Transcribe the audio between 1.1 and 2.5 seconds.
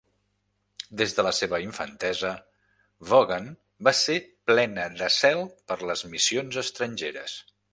de la seva infantesa,